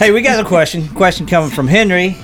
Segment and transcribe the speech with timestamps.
[0.00, 0.88] Hey, we got a question.
[0.88, 2.16] Question coming from Henry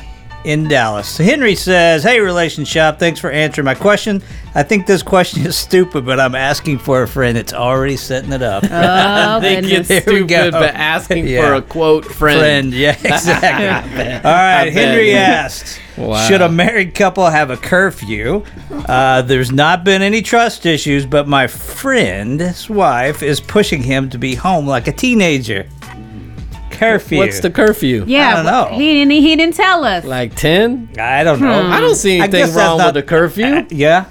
[0.44, 1.08] in Dallas.
[1.08, 4.22] So Henry says, "Hey, relation shop, thanks for answering my question.
[4.54, 7.36] I think this question is stupid, but I'm asking for a friend.
[7.38, 8.64] It's already setting it up.
[8.70, 10.50] Oh, I think it's we stupid, go.
[10.50, 11.46] but asking Yeah.
[11.46, 12.40] for a quote friend.
[12.40, 14.04] friend, yeah, exactly.
[14.14, 14.70] All right.
[14.72, 16.26] Henry asks, Wow.
[16.26, 18.42] should a married couple have a curfew?
[18.86, 24.18] Uh, there's not been any trust issues, but my friend's wife is pushing him to
[24.18, 25.66] be home like a teenager.
[26.80, 27.18] Curfew.
[27.18, 28.04] What's the curfew?
[28.06, 28.78] Yeah, I don't know.
[28.78, 29.10] He didn't.
[29.10, 30.02] He didn't tell us.
[30.02, 30.94] Like 10?
[30.98, 31.68] I don't know.
[31.68, 33.44] I don't see anything guess that's wrong not- with the curfew.
[33.44, 34.10] Uh, yeah.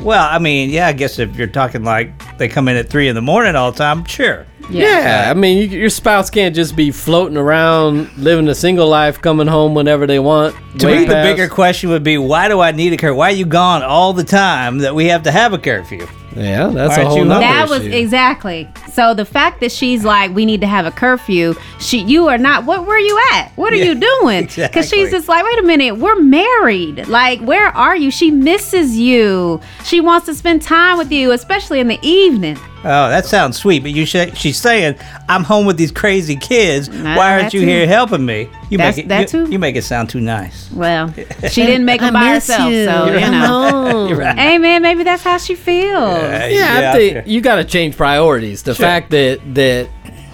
[0.00, 3.08] Well, I mean, yeah, I guess if you're talking like they come in at three
[3.08, 4.46] in the morning all the time, sure.
[4.70, 9.20] Yeah, I mean, you, your spouse can't just be floating around, living a single life,
[9.20, 10.56] coming home whenever they want.
[10.80, 13.14] To way me, the past- bigger question would be, why do I need a curfew?
[13.16, 16.06] Why are you gone all the time that we have to have a curfew?
[16.36, 17.96] Yeah, that's Aren't a whole you nother That was issue.
[17.96, 18.68] exactly.
[18.92, 21.54] So the fact that she's like, we need to have a curfew.
[21.80, 22.64] She, you are not.
[22.64, 22.86] What?
[22.86, 23.50] were you at?
[23.56, 24.42] What are Yeah, you doing?
[24.44, 24.82] Because exactly.
[24.82, 27.06] she's just like, wait a minute, we're married.
[27.08, 28.10] Like, where are you?
[28.10, 29.60] She misses you.
[29.84, 32.58] She wants to spend time with you, especially in the evening.
[32.86, 34.96] Oh, that sounds sweet, but you should, she's saying,
[35.28, 36.88] I'm home with these crazy kids.
[36.90, 37.66] Nah, Why aren't you too.
[37.66, 38.48] here helping me?
[38.68, 39.52] You That's- make it that you, too.
[39.52, 40.70] you make it sound too nice.
[40.70, 41.12] Well,
[41.50, 44.06] she didn't make it by herself, so you know.
[44.08, 44.36] You're right.
[44.38, 45.94] Hey man, maybe that's how she feels.
[45.94, 47.24] Uh, yeah, I think there.
[47.26, 48.62] you got to change priorities.
[48.62, 49.88] The fact that that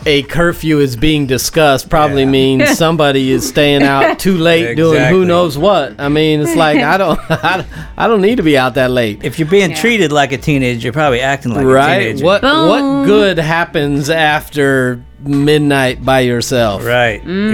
[0.07, 2.31] a curfew is being discussed probably Yeah.
[2.31, 6.01] means somebody is staying out too late doing who knows what.
[6.01, 7.65] I mean, it's like I don't I,
[7.97, 9.23] I don't need to be out that late.
[9.25, 9.81] If you're being Yeah.
[9.81, 11.99] treated like a teenager, you're probably acting like a right?
[11.99, 12.25] teenager.
[12.25, 12.69] What Boom.
[12.69, 16.85] what good happens after midnight by yourself?
[16.85, 17.23] Right.
[17.27, 17.51] Yeah,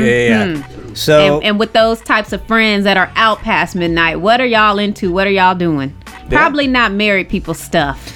[0.54, 0.62] yeah.
[0.94, 1.34] So, Mm-hmm.
[1.34, 4.78] And, and with those types of friends that are out past midnight, what are y'all
[4.78, 5.12] into?
[5.12, 5.94] What are y'all doing?
[6.30, 8.12] Probably not married people stuff.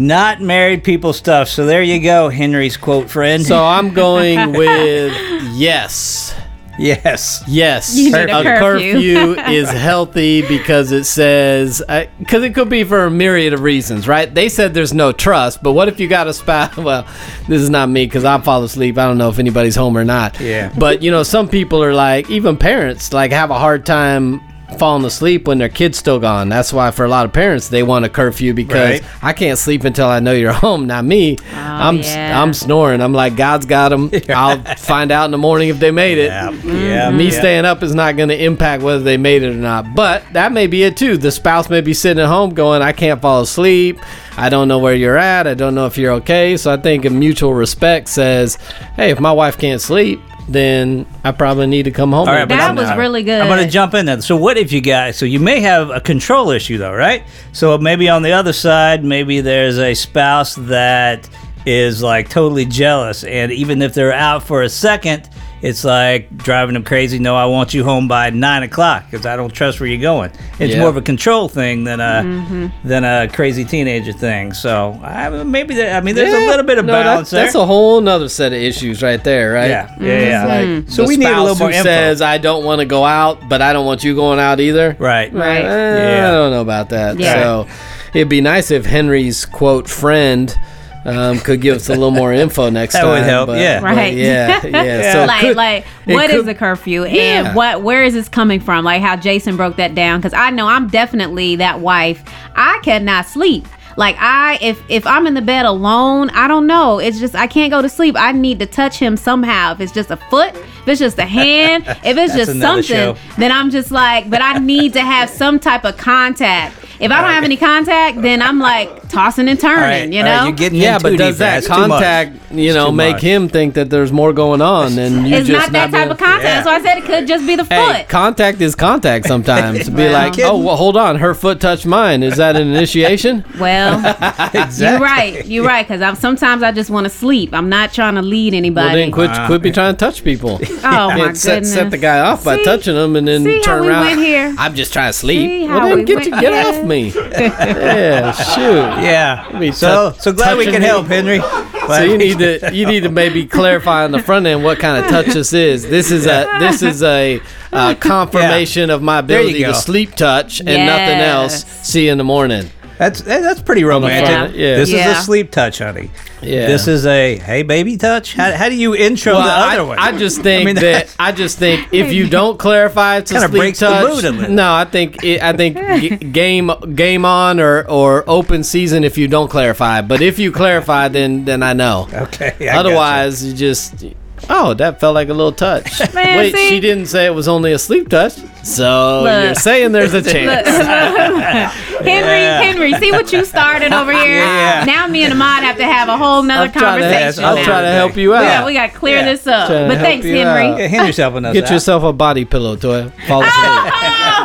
[0.00, 1.48] Not married people stuff.
[1.48, 3.44] So there you go, Henry's quote friend.
[3.44, 5.12] So I'm going with
[5.52, 6.34] yes.
[6.78, 7.44] yes.
[7.46, 9.34] Yes, You need a curfew.
[9.50, 11.82] is healthy because it says
[12.18, 14.32] because it could be for a myriad of reasons, right?
[14.34, 16.76] They said there's no trust, but what if you got a spouse?
[16.78, 17.06] Well,
[17.46, 18.96] this is not me because I fall asleep.
[18.96, 20.40] I don't know if anybody's home or not.
[20.40, 20.72] Yeah.
[20.78, 24.40] But you know, some people are like, even parents like have a hard time
[24.78, 26.48] falling asleep when their kid's still gone.
[26.48, 29.04] That's why for a lot of parents they want a curfew because Right.
[29.22, 30.86] I can't sleep until I know you're home.
[30.86, 31.38] Not me.
[31.54, 32.40] I'm Oh, yeah.
[32.42, 33.00] I'm snoring.
[33.00, 34.10] I'm like God's got them.
[34.28, 36.26] I'll find out in the morning if they made it.
[36.28, 36.50] Yeah.
[36.50, 36.68] Mm-hmm.
[36.76, 37.10] Yeah.
[37.10, 37.38] Me yeah.
[37.38, 39.94] staying up is not going to impact whether they made it or not.
[39.94, 41.16] But that may be it too.
[41.16, 43.98] The spouse may be sitting at home going, I can't fall asleep.
[44.36, 45.46] I don't know where you're at.
[45.46, 46.56] I don't know if you're okay.
[46.56, 48.56] So I think a mutual respect says,
[48.96, 52.28] hey, if my wife can't sleep, then I probably need to come home.
[52.28, 53.40] All right, but That I'm- was really good.
[53.40, 54.20] I'm going to jump in there.
[54.20, 55.16] So, what if you guys?
[55.16, 57.22] So, you may have a control issue, though, right?
[57.52, 61.28] So, maybe on the other side, maybe there's a spouse that
[61.66, 65.28] is like totally jealous, and even if they're out for a second,
[65.62, 67.18] it's like driving them crazy.
[67.18, 70.30] No, I want you home by nine o'clock because I don't trust where you're going.
[70.58, 70.80] It's Yeah.
[70.80, 72.66] more of a control thing than a Mm-hmm.
[72.88, 74.52] than a crazy teenager thing.
[74.52, 77.42] So, I, maybe there, I mean, there's a little bit of No, that- balance there.
[77.44, 79.68] That's a whole nother set of issues right there, right?
[79.70, 80.62] yeah, yeah, yeah.
[80.62, 80.88] Mm-hmm.
[80.90, 81.84] so we need a little spouse more who info.
[81.88, 84.96] says I don't want to go out, but I don't want you going out either.
[84.98, 85.64] right, Right.
[85.64, 86.28] Eh, Yeah.
[86.28, 87.18] I don't know about that.
[87.18, 87.34] Yeah.
[87.34, 87.66] So
[88.14, 90.56] it'd be nice if Henry's quote friend
[91.04, 93.10] um, could give us a little more info next That time.
[93.10, 93.80] would help, but- yeah.
[93.80, 94.14] but Right.
[94.14, 94.66] Yeah.
[94.66, 95.12] Yeah.
[95.12, 97.46] So like could- like it what is could- a curfew Yeah.
[97.48, 100.50] and what where is this coming from like how jason broke that down because i
[100.50, 102.22] know i'm definitely that wife
[102.54, 103.66] i cannot sleep
[103.96, 107.46] like i if if i'm in the bed alone i don't know it's just i
[107.46, 110.54] can't go to sleep i need to touch him somehow if it's just a foot
[110.54, 113.16] if it's just a hand if it's just something show.
[113.38, 117.20] then i'm just like but i need to have some type of contact if i
[117.20, 120.44] don't have any contact then i'm like tossing and turning All right, you know right,
[120.48, 121.88] you're getting Yeah, but does that That's too much.
[122.02, 123.22] contact, you know, make much.
[123.22, 126.18] him think that there's more going on and you it's just not that type of
[126.18, 126.62] contact Yeah.
[126.62, 129.84] so i said it could just be the Hey, foot contact is contact sometimes.
[129.86, 130.12] To be Well.
[130.12, 132.22] like, oh, well, hold on, her foot touched mine.
[132.22, 133.44] Is that an initiation?
[133.60, 133.98] Well,
[134.54, 134.86] Exactly.
[134.86, 135.46] you're right.
[135.46, 135.86] You're right.
[135.86, 137.52] Because I'm sometimes I just want to sleep.
[137.52, 138.86] I'm not trying to lead anybody.
[138.86, 139.46] Well, then quit, Wow.
[139.46, 140.58] quit be trying to touch people.
[140.62, 141.74] oh my And set, goodness.
[141.74, 142.64] set the guy off by See?
[142.64, 144.06] touching him and then See how turn we around.
[144.06, 144.54] went here?
[144.58, 145.68] I'm just trying to See sleep.
[145.68, 146.66] how Well, then we get, went to, get here?
[146.80, 147.08] off me.
[147.14, 149.02] yeah, shoot.
[149.02, 149.70] Yeah.
[149.70, 151.40] So tou- so glad we can help, Henry.
[151.86, 155.02] So you need to you need to maybe clarify on the front end what kind
[155.02, 155.88] of touch this is.
[155.88, 157.40] This is a this is a
[157.72, 161.64] uh, confirmation of my ability to sleep touch and nothing else.
[161.82, 162.70] See you in the morning.
[163.00, 164.30] That's eh, that's pretty romantic.
[164.30, 164.76] front, yeah.
[164.76, 166.10] This is a sleep touch, honey.
[166.42, 166.66] Yeah.
[166.66, 168.34] This is a hey baby touch.
[168.34, 169.98] How, how do you intro Well, the other I, one?
[169.98, 173.34] I just think mean, that that's- I just think if you don't clarify it's a
[173.34, 174.22] Kinda sleep breaks the touch.
[174.22, 174.48] mood a.
[174.48, 179.16] No, I think it, I think g- game game on or or open season if
[179.16, 180.02] you don't clarify.
[180.02, 182.06] But if you clarify, then then I know.
[182.12, 182.78] Okay, I gotcha.
[182.80, 184.04] Otherwise, you just
[184.50, 185.98] oh that felt like a little touch.
[186.14, 186.68] Man, Wait, see?
[186.68, 188.34] she didn't say it was only a sleep touch.
[188.62, 189.44] So Look.
[189.44, 190.68] you're saying there's a chance.
[192.00, 192.62] Henry, Yeah.
[192.62, 194.38] Henry, see what you started over here.
[194.40, 194.84] Yeah.
[194.84, 197.44] Now me and Ahmad have to have a whole nother I'll try to, conversation.
[197.44, 197.64] I'll now.
[197.64, 198.42] try to help you out.
[198.42, 199.24] got, we got to clear Yeah.
[199.24, 199.68] this up.
[199.68, 200.82] But thanks, Henry.
[200.82, 201.70] Yeah, Henry's helping us Get out.
[201.70, 203.08] yourself a body pillow, Toy.
[203.28, 203.92] Fall asleep.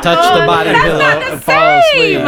[0.05, 2.17] Touch the oh, body That's pillow not the and fall asleep.
[2.17, 2.27] same.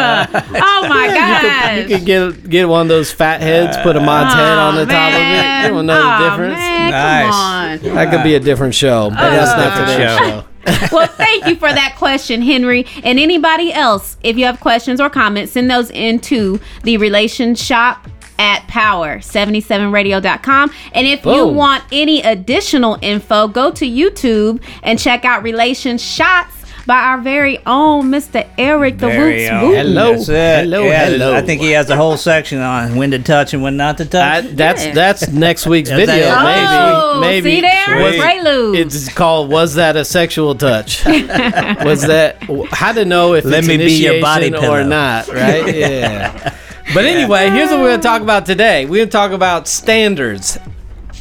[0.64, 1.78] Oh my god!
[1.88, 5.14] You could get get one of those fat heads, put Ahmad's head on the top
[5.14, 5.64] of it.
[5.64, 6.58] You don't know the difference.
[6.58, 7.80] Man, Nice.
[7.82, 7.96] Come on.
[7.96, 10.42] That could be a different show, but that's not Different today's show.
[10.42, 10.46] show.
[10.98, 12.86] well, thank you for that question, Henry.
[13.04, 18.08] And anybody else, if you have questions or comments, send those into the relation shop
[18.40, 20.72] at power77radio.com.
[20.94, 26.57] And if you want any additional info, go to YouTube and check out Relation Shots
[26.88, 28.48] by our very own Mr.
[28.58, 29.62] Eric the Very Roots own.
[29.70, 29.86] Wooten.
[29.88, 30.12] Hello.
[30.14, 30.60] That's it.
[30.64, 31.36] Hello, Yeah, hello.
[31.36, 34.06] I think he has a whole section on when to touch and when not to
[34.06, 34.46] touch.
[34.46, 34.94] I, that's Yeah.
[34.94, 36.28] that's next week's Is that video.
[36.28, 36.34] it?
[36.34, 38.04] Oh, maybe maybe see there?
[38.04, 38.76] Was- Prelude.
[38.80, 42.38] It's called "Was that a sexual touch?" was that
[42.72, 44.84] how to know if Let it's me be your initiation body or pillow.
[44.84, 45.28] not?
[45.28, 45.76] Right?
[45.78, 46.56] Yeah.
[46.94, 48.86] But anyway, here's what we're going to talk about today.
[48.86, 50.58] We're going to talk about standards,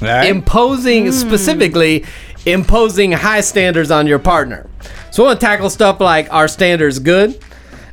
[0.00, 0.28] All right?
[0.28, 1.10] imposing hmm.
[1.10, 2.04] specifically
[2.46, 4.68] imposing high standards on your partner.
[5.10, 7.42] So I want to tackle stuff like are standards good?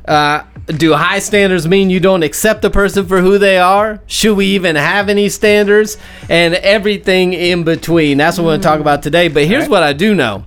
[0.06, 4.00] Uh, do high standards mean you don't accept the person for who they are?
[4.06, 5.96] Should we even have any standards?
[6.28, 8.18] And everything in between.
[8.18, 9.28] That's what we're going to talk about today.
[9.28, 10.44] But here's what I do know.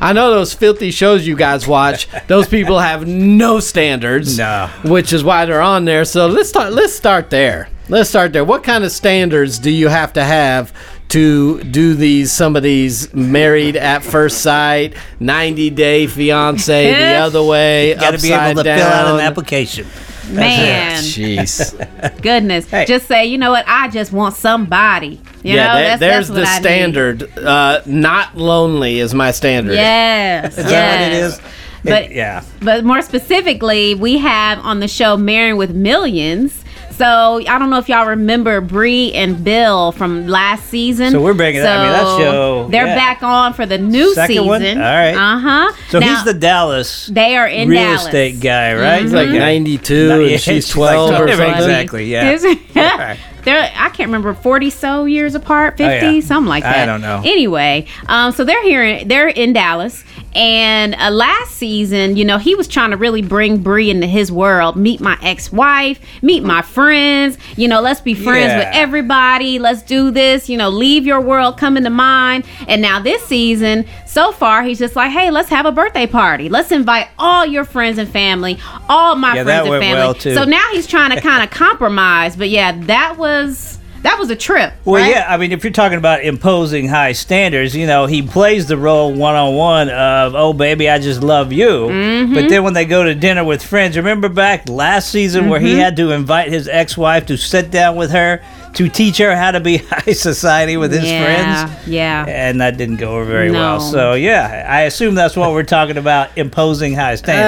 [0.00, 2.08] I know those filthy shows you guys watch.
[2.26, 4.68] those people have no standards, No.
[4.84, 6.04] which is why they're on there.
[6.04, 6.72] So let's start.
[6.72, 7.68] Let's start there.
[7.88, 8.44] Let's start there.
[8.44, 10.72] What kind of standards do you have to have
[11.08, 12.32] to do these?
[12.32, 18.22] Some of these married at first sight, ninety day fiance, the other way, Got to
[18.22, 18.78] be able to down.
[18.78, 19.86] fill out an application.
[20.30, 21.72] Man, Jeez.
[22.22, 22.68] goodness.
[22.68, 22.84] Hey.
[22.84, 23.64] Just say, you know what?
[23.68, 25.20] I just want somebody.
[25.44, 27.38] You yeah, know, that- that's, there's that's the I standard.
[27.38, 29.74] Uh, not lonely is my standard.
[29.74, 30.58] Yes.
[30.58, 30.70] Is yes.
[30.70, 31.40] that what it is?
[31.84, 32.44] But It- yeah.
[32.60, 36.64] But more specifically, we have on the show Marrying with Millions.
[36.96, 41.10] So I don't know if y'all remember Bri and Bill from last season.
[41.12, 42.94] So we're bringing that- I mean, that show- They're yeah.
[42.94, 44.46] back on for the new Second season.
[44.46, 44.62] one?
[44.64, 45.14] All right.
[45.14, 45.72] Uh huh.
[45.90, 47.98] So he's the Dallas They are in real Dallas.
[48.00, 48.06] Mm-hmm.
[48.08, 49.02] estate guy, right?
[49.02, 49.38] He's like Okay.
[49.38, 51.50] 92 Yeah, and she's she's like 12 or something.
[51.54, 52.30] Exactly, yeah.
[52.30, 52.42] Is-
[53.46, 56.20] they're I can't remember forty so years apart, fifty, Oh, yeah.
[56.20, 56.74] something like that.
[56.74, 56.86] I that.
[56.86, 57.22] don't know.
[57.24, 60.02] Anyway, um, so they're here, in, they're in Dallas,
[60.34, 64.30] and uh, last season, you know, he was trying to really bring Bri into his
[64.30, 69.82] world, meet my ex-wife, meet my friends, you know, let's be friends with everybody, let's
[69.82, 72.44] do this, you know, leave your world, come into mine.
[72.68, 76.48] And now this season, so far, he's just like, hey, let's have a birthday party,
[76.48, 78.58] let's invite all your friends and family,
[78.88, 80.00] all my Yeah, friends that and went family.
[80.00, 80.34] well, too.
[80.34, 83.75] So now he's trying to kind of compromise, but yeah, that was
[84.06, 84.72] that was a trip.
[84.84, 85.10] Well, right?
[85.10, 85.26] yeah.
[85.28, 89.12] I mean, if you're talking about imposing high standards, you know, he plays the role
[89.12, 91.66] one on one of, oh, baby, I just love you.
[91.68, 92.34] Mm-hmm.
[92.34, 95.66] But then when they go to dinner with friends, remember back last season where Mm-hmm.
[95.66, 98.42] he had to invite his ex wife to sit down with her
[98.74, 101.24] to teach her how to be high society with his yeah,
[101.66, 101.86] friends?
[101.88, 102.24] Yeah.
[102.28, 103.58] And that didn't go over very No.
[103.58, 103.80] well.
[103.80, 107.44] So, yeah, I assume that's what we're talking about imposing high standards.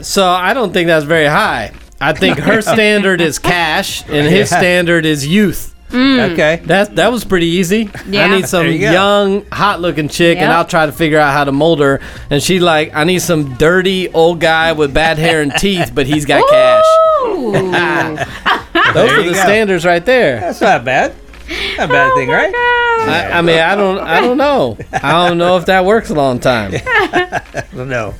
[0.00, 1.72] Uh, so I don't think that's very high.
[2.00, 4.58] I think her standard is cash and his Yeah.
[4.58, 5.73] standard is youth.
[5.92, 6.60] Okay.
[6.64, 7.90] That that was pretty easy.
[8.08, 8.24] Yeah.
[8.24, 11.44] I need some you young, hot looking chick, and I'll try to figure out how
[11.44, 12.00] to mold her.
[12.30, 16.06] And she like, I need some dirty old guy with bad hair and teeth, but
[16.06, 16.84] he's got cash.
[18.94, 19.40] Those There are the go.
[19.42, 20.40] standards right there.
[20.40, 21.14] That's not bad.
[21.76, 22.54] Not a bad Oh thing, right?
[22.54, 24.78] I, I mean, I don't, I don't know.
[24.92, 26.72] I don't know if that works a long time.
[26.86, 28.14] I don't know.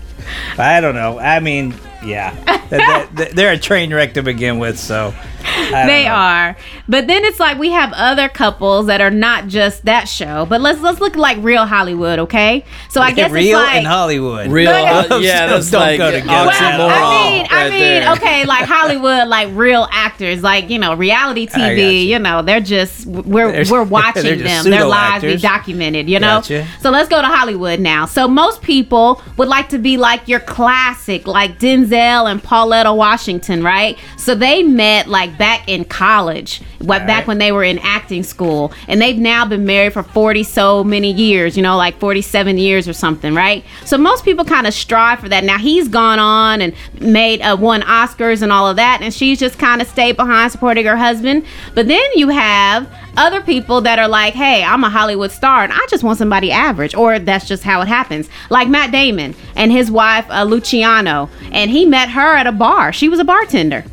[0.59, 1.18] I don't know.
[1.18, 2.35] I mean, yeah,
[2.68, 6.12] They- they- they're a train wreck to begin with, so I don't they know.
[6.14, 6.56] are.
[6.88, 10.46] But then it's like we have other couples that are not just that show.
[10.46, 12.64] But let's let's look like real Hollywood, okay?
[12.88, 14.50] So I guess real it's like in Hollywood.
[14.50, 16.28] Real, uh, yeah, that's don't like go together.
[16.28, 18.12] Well, oxymoron I mean, I right mean, there.
[18.12, 21.76] okay, like Hollywood, like real actors, like you know, reality TV.
[22.04, 22.14] you.
[22.14, 24.70] You know, they're just we're They're- we're watching they're just them.
[24.70, 26.08] Their lives be documented.
[26.08, 26.36] You know.
[26.38, 26.66] Gotcha.
[26.80, 28.06] So let's go to Hollywood now.
[28.06, 33.62] So most people would like to be like your classic, like Denzel and Pauletta Washington,
[33.62, 33.98] right?
[34.16, 38.72] So they met like back in college, what back when they were in acting school,
[38.88, 41.56] and they've now been married for forty so many years.
[41.56, 43.64] You know, like forty seven years or something, right?
[43.84, 45.44] So most people kind of strive for that.
[45.44, 49.38] Now he's gone on and made uh, won Oscars and all of that, and she's
[49.38, 51.44] just kind of stayed behind supporting her husband.
[51.74, 55.72] But then you have other people that are like, hey, I'm a Hollywood star and
[55.72, 58.28] I just want somebody average, or that's just how it happens.
[58.50, 62.92] Like Matt Damon and his wife, uh, Luciana, and he met her at a bar.
[62.92, 63.84] She was a bartender.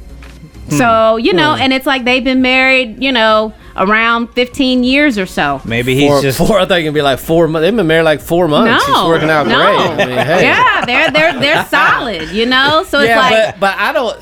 [0.72, 0.78] Hmm.
[0.78, 1.62] So, you know, hmm.
[1.62, 5.62] and it's like they've been married, you know, around 15 years or so.
[5.66, 7.66] Maybe he's Four, just four, I think it'd be like four months.
[7.66, 8.88] They've been married like four months.
[8.88, 9.56] No, It's working out no.
[9.56, 9.78] great.
[9.78, 10.44] I mean, hey.
[10.44, 12.84] Yeah, they're they're they're solid, you know.
[12.88, 14.18] So it's yeah, like, but but I don't.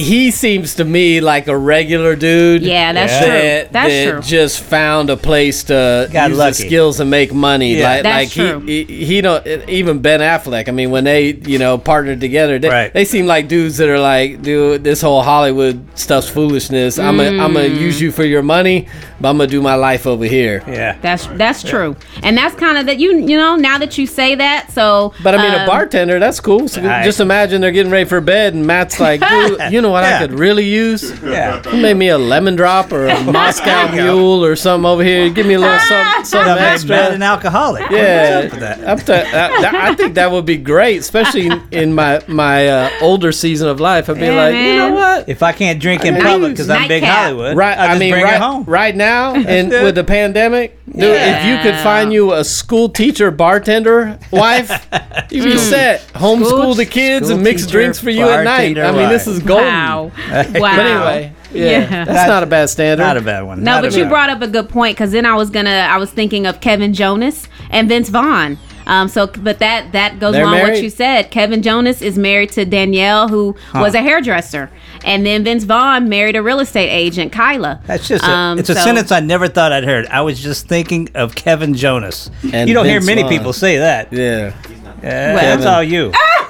[0.00, 2.62] He seems to me like a regular dude.
[2.62, 3.20] yeah, that's Yeah.
[3.20, 3.28] true.
[3.40, 4.20] That, That's that true.
[4.22, 6.48] just found a place to Got use lucky.
[6.48, 7.76] his skills and make money.
[7.76, 7.88] Yeah.
[7.90, 8.60] like, That's like true.
[8.60, 10.68] he, he, he don't even Ben Affleck.
[10.68, 12.92] I mean, when they you know partnered together, they, Right.
[12.92, 16.98] they seem like dudes that are like, dude, this whole Hollywood stuff's foolishness.
[16.98, 17.80] I'm gonna I'm gonna Mm.
[17.80, 18.86] use you for your money,
[19.20, 20.62] but I'm gonna do my life over here.
[20.66, 20.96] yeah.
[21.02, 24.34] That's that's true, and that's kind of that you you know now that you say
[24.36, 24.70] that.
[24.72, 26.68] So, But I mean, a um, bartender, that's cool.
[26.68, 29.89] So I- just imagine they're getting ready for bed, and Matt's like, dude, you know
[29.90, 30.16] what Yeah.
[30.16, 31.10] I could really use?
[31.22, 31.62] Yeah.
[31.72, 34.14] You made me a lemon drop or a Moscow There you go.
[34.16, 35.28] Mule or something over here.
[35.30, 37.14] Give me a little something, something That made Matt extra.
[37.14, 37.90] an alcoholic.
[37.90, 38.88] Yeah, What's up that?
[38.88, 42.68] I'm t- that- that- I think that would be great, especially in, in my my
[42.68, 44.08] uh, older season of life.
[44.08, 45.28] I'd be Yeah, like, you know what?
[45.28, 47.22] If I can't drink in public because I'm big Nightcap.
[47.24, 48.64] Hollywood, Right, I, I just mean, bring right, it home.
[48.64, 53.30] right now, and with the pandemic, dude, if you could find you a school teacher,
[53.30, 54.86] bartender, wife,
[55.30, 56.00] you'd be set.
[56.14, 58.78] Homeschool School- the kids school and mix teacher, drinks for you at night.
[58.78, 59.69] I mean, this is golden.
[59.70, 60.42] Wow, wow.
[60.52, 62.04] But anyway, yeah, Yeah.
[62.04, 63.02] that's not a bad standard.
[63.02, 63.62] Not a bad one.
[63.64, 65.70] No, Not but you bad brought up a good point because then I was gonna,
[65.70, 68.58] I was thinking of Kevin Jonas and Vince Vaughn.
[68.86, 71.30] Um, so, but that that goes They're along what you said.
[71.30, 74.68] Kevin Jonas is married to Danielle, who was a hairdresser,
[75.04, 77.80] and then Vince Vaughn married a real estate agent, Kyla.
[77.86, 80.06] That's just a, Um, it's a sentence I never thought I'd heard.
[80.06, 82.30] I was just thinking of Kevin Jonas.
[82.52, 83.30] And you don't hear many Vaughn.
[83.30, 84.12] people say that.
[84.12, 84.54] Yeah.
[85.02, 86.12] Yeah, that's all you.
[86.14, 86.40] I,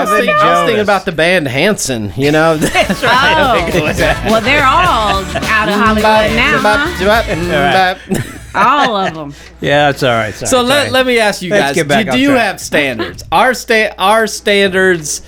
[0.00, 2.56] was thinking, I was thinking about the band Hanson, you know.
[2.56, 3.36] That's right.
[4.26, 6.86] Oh, well, they're all out of Hollywood now, huh?
[7.26, 9.34] Mm, all of them.
[9.60, 10.34] Yeah, that's all right.
[10.34, 10.90] Sorry, So let, sorry.
[10.90, 12.42] let me ask you Let's guys: get back Do, on do you track.
[12.46, 13.24] have standards?
[13.30, 15.22] Are sta- are standards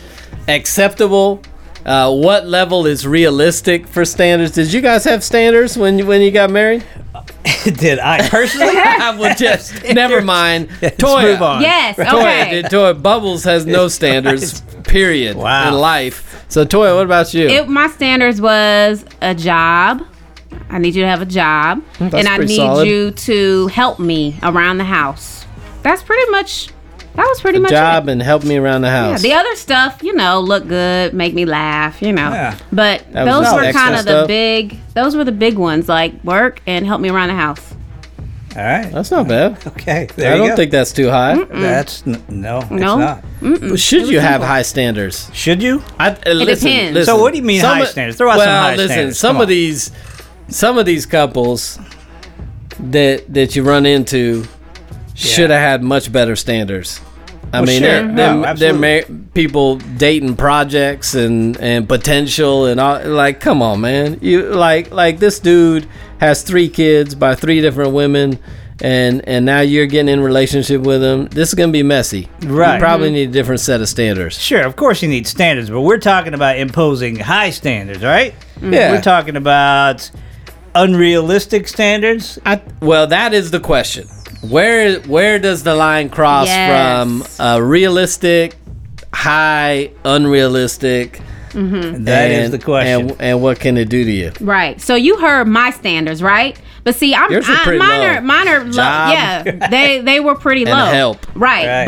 [0.49, 1.43] acceptable?
[1.89, 4.53] Uh, what level is realistic for standards?
[4.53, 6.85] Did you guys have standards when you, when you got married?
[7.65, 8.75] Did I personally?
[8.77, 10.69] I would just never mind.
[10.83, 11.63] Let's Toya, move on.
[11.63, 11.97] Yes.
[11.97, 12.63] Toya, Okay.
[12.65, 14.61] Toya, Bubbles has no standards.
[14.85, 15.39] Period.
[15.39, 15.69] Wow.
[15.69, 16.45] In life.
[16.51, 17.49] So Toya, what about you?
[17.49, 20.03] It, my standards was a job.
[20.69, 22.87] I need you to have a job, that's and I need solid.
[22.87, 25.47] you to help me around the house.
[25.83, 26.69] That's pretty much.
[27.19, 28.13] That was pretty much Job it.
[28.13, 29.23] and help me around the Yeah, house.
[29.23, 32.31] the other stuff, you know, look good, make me laugh, you know.
[32.31, 32.57] Yeah.
[32.73, 34.29] But That those were kind of the stuff.
[34.29, 34.79] big.
[34.95, 37.75] Those were the big ones, like work and help me around the house.
[38.57, 38.91] All right.
[38.93, 39.59] That's not bad.
[39.67, 40.09] Okay.
[40.17, 40.57] There I you don't go.
[40.57, 41.43] think that's too high.
[41.51, 42.59] that's n- no.
[42.61, 42.99] It's No.
[42.99, 43.25] not.
[43.79, 44.47] Should was you have simple.
[44.49, 45.29] high standards?
[45.35, 45.83] Should you?
[45.99, 46.95] I, uh, listen, depends.
[46.95, 47.15] listen.
[47.17, 48.17] So what do you mean high of- standards?
[48.17, 49.19] Throw out some well, high listen, standards.
[49.19, 49.49] some Come of on.
[49.49, 49.91] these,
[50.49, 51.79] some of these couples
[52.91, 54.45] that that you run into
[55.15, 57.01] should have had much better standards.
[57.53, 57.89] I Well, mean, sure.
[57.89, 63.05] they're, No, they're, they're people dating projects and and potential and all.
[63.07, 64.19] Like, come on, man.
[64.21, 65.89] You like like this dude
[66.21, 68.39] has three kids by three different women.
[68.81, 71.27] And and now you're getting in relationship with him.
[71.27, 72.29] This is gonna be messy.
[72.45, 72.75] Right.
[72.75, 73.15] You probably mm-hmm.
[73.15, 74.39] need a different set of standards.
[74.39, 78.35] Sure, of course you need standards, but we're talking about imposing high standards, right?
[78.57, 78.73] Mm-hmm.
[78.73, 78.93] Yeah.
[78.93, 80.09] We're talking about
[80.77, 82.39] unrealistic standards.
[82.47, 84.07] I, well, that is the question.
[84.43, 87.01] Where where does the line cross Yes.
[87.01, 88.57] from uh, realistic,
[89.13, 91.21] high, unrealistic?
[91.53, 93.11] That is and- the question.
[93.11, 94.33] And, and what can it do to you?
[94.41, 94.81] Right.
[94.81, 96.61] So you heard my standards, right?
[96.85, 98.07] But see, I'm Yours were I, pretty mine low.
[98.07, 98.83] are mine are low.
[98.83, 100.87] Yeah, they they were pretty And low.
[100.87, 101.27] help.
[101.35, 101.67] Right.
[101.67, 101.85] Right.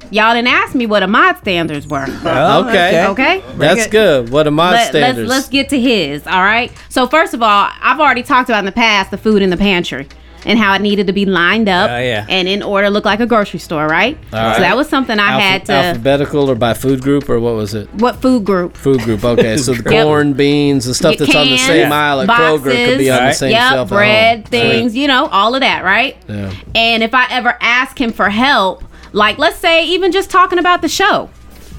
[0.00, 2.06] But y'all didn't ask me what my standards were.
[2.24, 3.06] Oh, okay.
[3.08, 3.42] Okay.
[3.56, 3.90] That's it.
[3.90, 4.30] good.
[4.30, 5.28] What are my Let, let's standards?
[5.28, 6.26] let's get to his.
[6.26, 6.72] All right.
[6.88, 9.56] So first of all, I've already talked about in the past the food in the
[9.58, 10.08] pantry
[10.46, 12.24] and how it needed to be lined up Oh, yeah.
[12.28, 14.16] and in order to look like a grocery store, right?
[14.32, 14.54] right.
[14.56, 15.72] So that was something I Alpha- had to.
[15.72, 17.92] alphabetical or by food group or what was it?
[17.94, 18.76] what food group?
[18.76, 19.22] Food group.
[19.24, 20.04] Okay, so the Yep.
[20.04, 23.10] corn, beans, the stuff Your that's on the cans, same aisle at Kroger could be
[23.10, 23.92] on the same yep, shelf.
[23.92, 24.44] at bread, home.
[24.50, 26.16] things, you know, all of that, right?
[26.28, 26.52] Yeah.
[26.74, 28.82] And if I ever ask him for help,
[29.12, 31.28] like let's say even just talking about the show,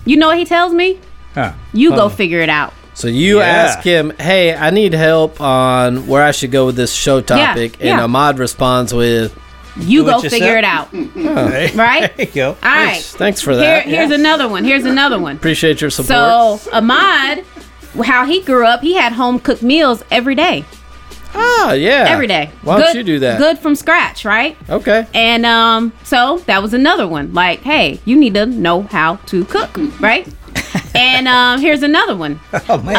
[0.06, 1.00] you know what he tells me?
[1.34, 1.54] Huh.
[1.74, 2.74] You go figure it out.
[3.02, 3.46] So you Yeah.
[3.46, 7.78] ask him, "Hey, I need help on where I should go with this show topic,"
[7.80, 7.94] yeah.
[7.94, 9.34] and Ahmad responds with,
[9.80, 10.90] You Do it go figure it yourself.
[10.94, 11.76] out.
[11.76, 12.12] Right?
[12.18, 12.48] There you go.
[12.50, 12.92] All right.
[12.92, 13.86] Thanks, thanks for Here, that.
[13.86, 14.66] here's another one.
[14.66, 15.38] Here's another one.
[15.38, 16.60] Appreciate your support.
[16.60, 17.44] So Ahmad,
[18.04, 20.66] how he grew up, he had home cooked meals every day.
[21.34, 22.06] ah, yeah.
[22.10, 22.50] Every day.
[22.64, 23.38] Why don't you do that?
[23.40, 24.58] Good from scratch, right?
[24.70, 25.08] Okay.
[25.14, 27.34] And um, so that was another one.
[27.34, 29.70] Like, hey, you need to know how to cook,
[30.02, 30.28] right?
[31.02, 32.40] And um, here's another one.
[32.70, 32.96] Oh man.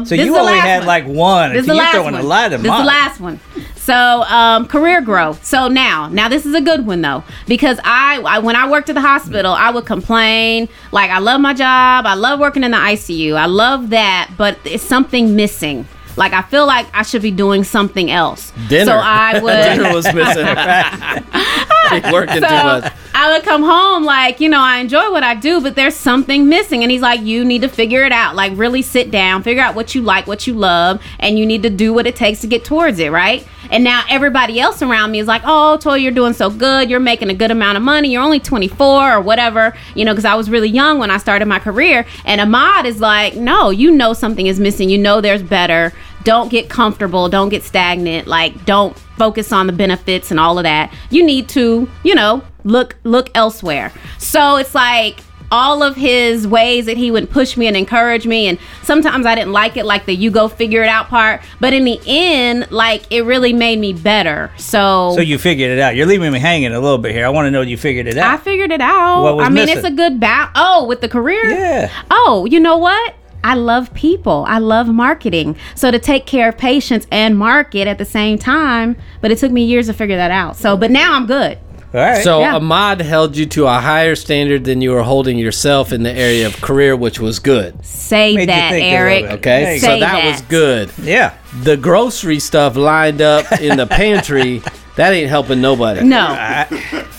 [0.00, 0.86] Um, so you only had one.
[0.86, 1.52] like one.
[1.52, 2.24] This is You're the last throwing one.
[2.24, 3.40] a lot of this is the last one.
[3.76, 5.44] So um, career growth.
[5.44, 8.88] So now, now this is a good one though because I, I when I worked
[8.88, 12.70] at the hospital, I would complain like I love my job, I love working in
[12.70, 15.86] the ICU, I love that, but it's something missing.
[16.16, 18.52] Like I feel like I should be doing something else.
[18.68, 18.84] Dinner.
[18.86, 19.52] So I would.
[19.52, 20.46] Dinner was missing.
[22.12, 22.92] Working too So much.
[23.14, 26.48] I would come home like, you know, I enjoy what I do, but there's something
[26.48, 26.82] missing.
[26.82, 28.34] And he's like, you need to figure it out.
[28.34, 31.62] Like, really sit down, figure out what you like, what you love, and you need
[31.62, 33.46] to do what it takes to get towards it, right?
[33.70, 36.90] And now everybody else around me is like, oh, Toy, you're doing so good.
[36.90, 38.10] You're making a good amount of money.
[38.10, 41.46] You're only 24 or whatever, you know, because I was really young when I started
[41.46, 42.06] my career.
[42.24, 44.90] And Ahmad is like, no, you know something is missing.
[44.90, 45.92] You know there's better.
[46.24, 47.28] Don't get comfortable.
[47.28, 48.26] Don't get stagnant.
[48.26, 50.92] Like, don't focus on the benefits and all of that.
[51.10, 53.92] You need to, you know, look look elsewhere.
[54.18, 55.20] So it's like
[55.52, 59.34] all of his ways that he would push me and encourage me and sometimes I
[59.34, 62.70] didn't like it like the you go figure it out part, but in the end
[62.72, 64.50] like it really made me better.
[64.56, 65.94] So So you figured it out.
[65.94, 67.26] You're leaving me hanging a little bit here.
[67.26, 68.32] I want to know you figured it out.
[68.32, 69.22] I figured it out.
[69.24, 69.76] What was I mean, missing?
[69.76, 70.52] it's a good bout.
[70.54, 71.44] Oh, with the career?
[71.44, 71.92] Yeah.
[72.10, 73.14] Oh, you know what?
[73.44, 74.44] I love people.
[74.48, 75.56] I love marketing.
[75.74, 79.50] So to take care of patients and market at the same time, but it took
[79.52, 80.56] me years to figure that out.
[80.56, 81.58] So, but now I'm good.
[81.94, 82.22] All right.
[82.24, 82.56] So Yeah.
[82.56, 86.46] Ahmad held you to a higher standard than you were holding yourself in the area
[86.46, 87.84] of career, which was good.
[87.84, 89.24] Say Made that, think a little Eric.
[89.40, 90.00] Okay, There so go.
[90.00, 90.90] that, was good.
[91.02, 91.34] yeah.
[91.62, 94.62] The grocery stuff lined up in the pantry,
[94.96, 96.02] that ain't helping nobody.
[96.04, 96.64] No.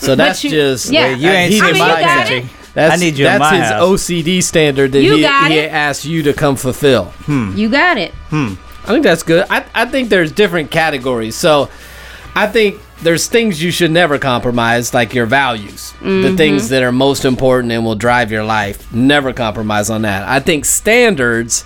[0.00, 1.10] So that's you- just yeah.
[1.14, 2.44] You ain't he I mean, my you got it.
[2.74, 3.82] That's, I need you that's in my his house.
[3.82, 5.70] OCD standard that You he, got he it.
[5.72, 7.06] asked you to come fulfill.
[7.26, 7.52] Hmm.
[7.56, 8.12] You got it.
[8.30, 8.54] Hmm.
[8.84, 9.46] I think that's good.
[9.48, 11.36] I, I think there's different categories.
[11.36, 11.70] So
[12.34, 16.36] I think there's things you should never compromise, like your values, the mm-hmm.
[16.36, 18.92] things that are most important and will drive your life.
[18.92, 20.26] Never compromise on that.
[20.28, 21.64] I think standards,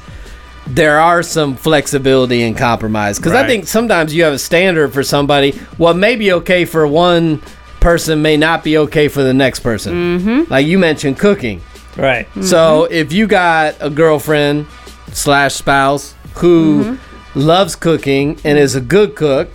[0.67, 3.19] there are some flexibility and compromise.
[3.19, 3.47] Because I Right.
[3.49, 5.53] think sometimes you have a standard for somebody.
[5.79, 7.41] What may be okay for one
[7.81, 9.95] person may not be okay for the next person.
[10.19, 10.51] Mm-hmm.
[10.51, 11.63] Like you mentioned cooking.
[11.97, 12.29] Right.
[12.43, 12.93] So mm-hmm.
[12.93, 14.67] if you got a girlfriend
[15.13, 17.41] slash spouse who mm-hmm.
[17.41, 19.49] loves cooking and is a good cook,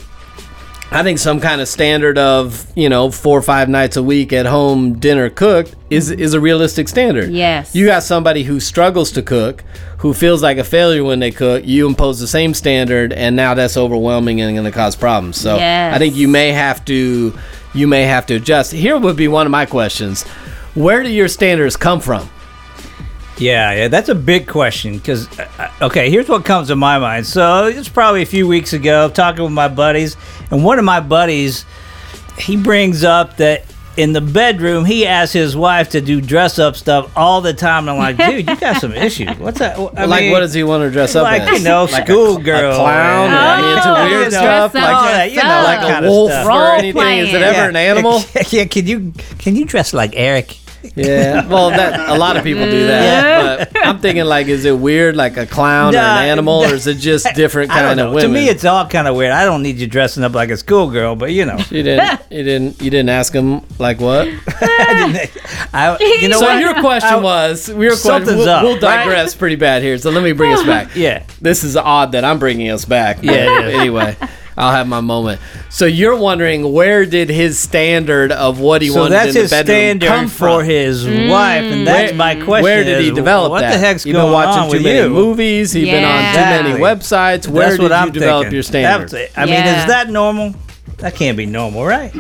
[0.93, 4.31] I think some kind of standard of you know four or five nights a week
[4.31, 6.21] at home dinner cooked is mm-hmm.
[6.21, 7.31] is a realistic standard.
[7.31, 7.73] Yes.
[7.73, 9.63] You got somebody who struggles to cook,
[9.97, 11.65] who feels like a failure when they cook.
[11.65, 15.37] You impose the same standard, and now that's overwhelming and going to cause problems.
[15.37, 15.95] So Yes.
[15.95, 17.33] I think you may have to
[17.73, 18.71] you may have to adjust.
[18.71, 20.23] Here would be one of my questions:
[20.73, 22.29] Where do your standards come from?
[23.37, 27.25] Yeah, yeah, that's a big question because, uh, okay, here's what comes to my mind.
[27.25, 30.15] So it's probably a few weeks ago, talking with my buddies,
[30.51, 31.65] and one of my buddies,
[32.37, 33.65] he brings up that
[33.97, 37.87] in the bedroom, he asks his wife to do dress up stuff all the time.
[37.87, 39.37] And I'm like, dude, you got some issues.
[39.37, 39.77] What's that?
[39.77, 41.59] I like, mean, what does he want to dress up like as?
[41.59, 43.31] you know, Like schoolgirl, a clown?
[43.31, 44.73] or- I mean, it's Oh, weird stuff.
[44.73, 45.83] Like, all that, you know, like up.
[45.83, 46.45] like kind a wolf stuff.
[46.45, 47.17] or Role anything.
[47.19, 47.43] Is it playing.
[47.43, 48.21] ever an animal?
[48.49, 50.57] yeah, can you can you dress like Eric?
[50.95, 53.71] Yeah, well, that a lot of people do that.
[53.73, 56.87] But I'm thinking, like, is it weird, like a clown or an animal, or is
[56.87, 58.07] it just different I don't kind know.
[58.09, 58.29] of women?
[58.29, 59.31] To me, it's all kind of weird.
[59.31, 61.57] I don't need you dressing up like a schoolgirl, but you know.
[61.69, 64.27] you didn't, you didn't, you didn't ask him like what?
[65.73, 66.59] I, you know so what?
[66.59, 67.95] your question I- was, your question.
[67.97, 68.81] Something's We'll, up, we'll right?
[69.05, 69.97] digress pretty bad here.
[69.97, 70.95] So let me bring us back.
[70.95, 71.23] Yeah.
[71.41, 73.17] This is odd that I'm bringing us back.
[73.17, 73.73] but Yeah, is.
[73.75, 74.15] Anyway,
[74.57, 75.41] I'll have my moment.
[75.69, 79.39] So you're wondering where did his standard of what he So wanted that's in the
[79.41, 80.65] his bedroom standard come for from?
[80.65, 82.63] his wife, and that's Where- my question.
[82.63, 83.73] Where did he is, develop what that?
[83.73, 85.09] the heck's You've going been watching on too with many you?
[85.09, 85.71] movies.
[85.71, 87.47] He's been on too many websites.
[87.47, 88.53] Where That's did what you I'm develop thinking.
[88.55, 89.09] your standard?
[89.09, 89.81] That's- I mean, Yeah.
[89.81, 90.53] is that normal?
[90.97, 92.13] That can't be normal, right?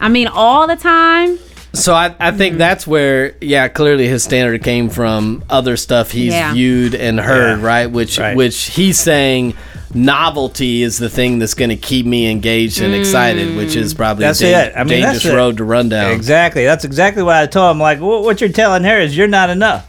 [0.00, 1.38] I mean, all the time.
[1.74, 2.58] So I, I think Mm-hmm.
[2.58, 6.52] that's where, yeah, clearly his standard came from other stuff he's Yeah.
[6.54, 7.66] viewed and heard, Yeah.
[7.66, 7.86] right?
[7.90, 8.34] Which Right.
[8.36, 9.54] which he's saying
[9.94, 13.96] novelty is the thing that's going to keep me engaged and excited, which is mm.
[13.96, 14.72] probably That's a dan- it.
[14.76, 15.36] I mean, dangerous that's it.
[15.36, 16.12] road to run down.
[16.12, 16.64] Exactly.
[16.64, 17.80] That's exactly what I told him.
[17.80, 19.88] Like, wh- what you're telling her is you're not enough.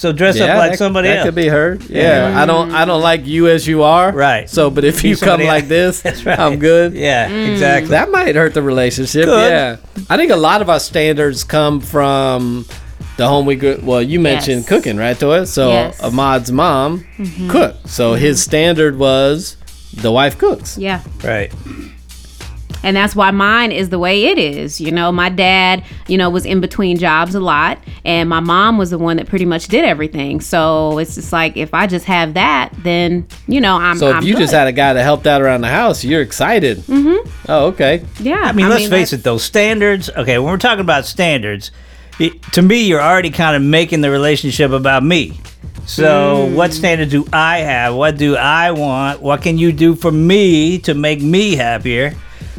[0.00, 1.26] So dress Yeah, up like that, somebody that else.
[1.26, 1.84] could be heard.
[1.84, 3.02] Yeah, I don't I don't mm-hmm.
[3.02, 4.10] like you as you are.
[4.10, 4.48] Right.
[4.48, 6.38] So, but if you come somebody like this, right.
[6.38, 6.94] I'm good.
[6.94, 7.50] Yeah, mm.
[7.50, 7.90] exactly.
[7.90, 9.26] That might hurt the relationship.
[9.26, 9.50] Could.
[9.50, 9.76] Yeah,
[10.08, 12.64] I think a lot of our standards come from
[13.20, 13.78] the home we grew.
[13.82, 14.68] Well, you mentioned Yes.
[14.68, 15.46] cooking, right, Toya?
[15.46, 15.96] So Yes.
[15.98, 16.06] Mm-hmm.
[16.06, 17.04] Ahmad's mom
[17.48, 17.88] cooked.
[17.88, 19.56] So his standard was
[19.94, 20.78] the wife cooks.
[20.78, 21.02] Yeah.
[21.22, 21.52] right.
[22.82, 24.80] And that's why mine is the way it is.
[24.80, 28.78] You know, my dad, you know, was in between jobs a lot, and my mom
[28.78, 30.40] was the one that pretty much did everything.
[30.40, 33.98] So it's just like if I just have that, then you know I'm.
[33.98, 36.22] So if I'm you just had a guy that helped out around the house, you're
[36.22, 36.78] excited.
[36.78, 37.28] Mm-hmm.
[37.50, 38.02] Oh, okay.
[38.18, 38.44] yeah.
[38.44, 40.08] I mean, let's face it, those standards.
[40.16, 41.70] Okay, when we're talking about standards,
[42.20, 45.38] it, to me, you're already kind of making the relationship about me.
[45.86, 46.54] So, Hmm.
[46.54, 47.94] what standards do I have?
[47.94, 49.20] What do I want?
[49.22, 52.14] What can you do for me to make me happier?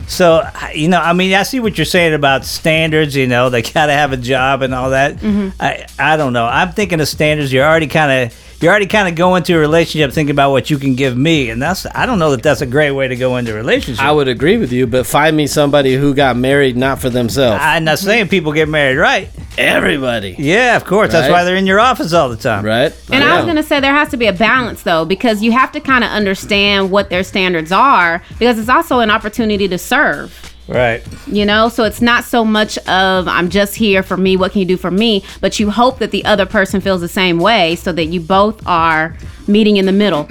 [0.07, 3.15] So, you know, I mean, I see what you're saying about standards.
[3.15, 5.17] You know, they gotta have a job and all that.
[5.17, 5.49] Mm-hmm.
[5.61, 6.45] I, I don't know.
[6.45, 7.53] I'm thinking of standards.
[7.53, 10.69] You're already kind of, you're already kind of going into a relationship thinking about what
[10.69, 11.85] you can give me, and that's.
[11.95, 14.03] I don't know that that's a great way to go into a relationship.
[14.03, 17.59] I would agree with you, but find me somebody who got married not for themselves.
[17.63, 19.29] I'm not saying people get married right.
[19.57, 20.35] Everybody.
[20.37, 21.11] Yeah, of course.
[21.11, 21.31] That's Right.
[21.39, 22.63] why they're in your office all the time.
[22.63, 22.93] Right?
[23.11, 25.71] And I was gonna say there has to be a balance though, because you have
[25.73, 30.50] to kind of understand what their standards are, because it's also an opportunity to serve.
[30.67, 31.03] Right.
[31.27, 34.37] You know, so it's not so much of I'm just here for me.
[34.37, 35.23] What can you do for me?
[35.41, 38.65] But you hope that the other person feels the same way, so that you both
[38.65, 40.27] are meeting in the middle.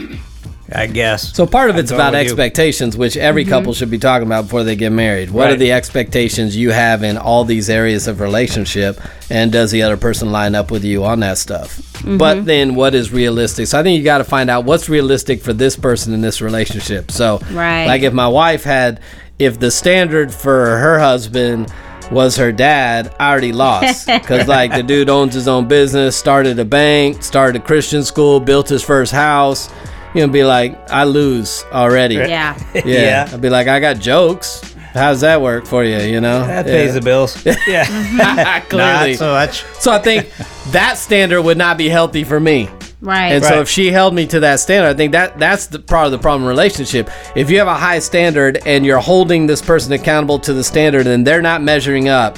[0.73, 1.35] I guess.
[1.35, 2.33] So part of it's about going with you.
[2.33, 3.51] expectations, which every mm-hmm.
[3.51, 5.31] couple should be talking about before they get married.
[5.31, 9.83] What are the expectations you have in all these areas of relationship, and does the
[9.83, 11.79] other person line up with you on that stuff?
[12.05, 12.45] But mm-hmm.
[12.45, 13.67] then, what is realistic?
[13.67, 16.41] So I think you got to find out what's realistic for this person in this
[16.41, 17.11] relationship.
[17.11, 17.87] So, Right.
[17.87, 19.01] like if my wife had,
[19.41, 21.73] if the standard for her husband
[22.11, 26.59] was her dad, I already lost because like the dude owns his own business, started
[26.59, 29.71] a bank, started a Christian school, built his first house.
[30.15, 32.17] You know, be like, I lose already.
[32.17, 32.59] Yeah.
[32.75, 32.83] Yeah.
[32.85, 33.31] Yeah.
[33.33, 34.61] I'd be like, I got jokes.
[34.93, 35.99] How's that work for you?
[35.99, 37.37] You know, That pays the bills.
[37.47, 37.85] Yeah.
[37.85, 38.69] Mm-hmm.
[38.69, 39.11] Clearly.
[39.13, 39.65] Not so much.
[39.81, 40.33] so I think
[40.73, 42.69] that standard would not be healthy for me.
[43.01, 43.33] Right.
[43.33, 46.07] And so if she held me to that standard, I think that that's the part
[46.07, 47.09] of the problem relationship.
[47.35, 51.07] If you have a high standard and you're holding this person accountable to the standard
[51.07, 52.37] and they're not measuring up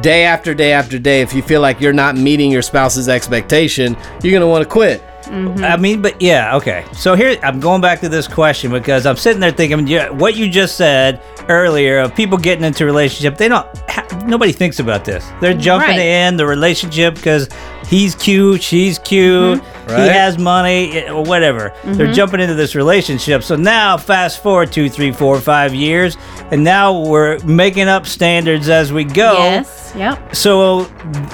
[0.00, 3.96] day after day after day, if you feel like you're not meeting your spouse's expectation,
[4.22, 5.02] you're going to want to quit.
[5.24, 5.62] Mm-hmm.
[5.62, 6.86] I mean, but yeah, okay.
[6.94, 10.36] So here, I'm going back to this question because I'm sitting there thinking, yeah, what
[10.36, 15.04] you just said earlier of people getting into relationship, they don't, ha- nobody thinks about
[15.04, 15.28] this.
[15.42, 15.98] They're jumping Right.
[16.00, 17.50] in the relationship because
[17.88, 19.88] he's cute, she's cute, mm-hmm.
[19.88, 20.12] he Right.
[20.12, 21.72] has money, or whatever.
[21.82, 22.12] They're mm-hmm.
[22.12, 23.42] jumping into this relationship.
[23.42, 26.16] So now, fast forward two, three, four, five years,
[26.50, 29.32] and now we're making up standards as we go.
[29.32, 29.92] yes.
[29.96, 30.34] Yep.
[30.34, 30.84] So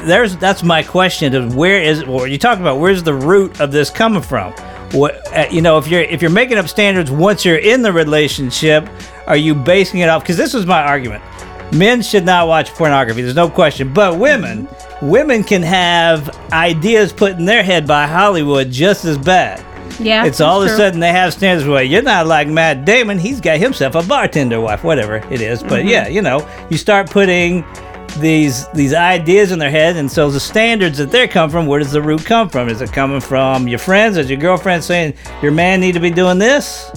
[0.05, 2.79] there's that's my question of where is what you talking about?
[2.79, 4.53] Where's the root of this coming from?
[4.93, 7.93] What uh, you know, if you're if you're making up standards once you're in the
[7.93, 8.89] relationship,
[9.27, 10.23] are you basing it off?
[10.23, 11.23] Because this was my argument.
[11.73, 13.23] Men should not watch pornography.
[13.23, 13.93] There's no question.
[13.93, 14.84] But women, mm-hmm.
[15.05, 19.65] Women can have ideas put in their head by Hollywood just as bad.
[20.01, 20.25] Yeah.
[20.25, 23.19] It's all of a sudden they have standards where you're not like Matt Damon.
[23.19, 25.63] He's got himself a bartender wife, whatever it is.
[25.63, 25.89] But Mm-hmm.
[25.89, 27.65] yeah, you know, you start putting
[28.19, 31.81] these these ideas in their head, and so the standards that they come from, where
[31.81, 32.69] does the root come from?
[32.69, 34.17] Is it coming from your friends?
[34.17, 36.91] Is your girlfriend saying your man need to be doing this?